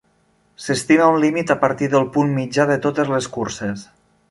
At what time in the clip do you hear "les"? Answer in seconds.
3.15-3.31